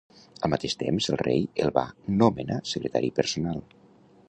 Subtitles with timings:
[0.45, 1.85] Al mateix temps, el rei el va
[2.23, 3.63] nomenar secretari personal.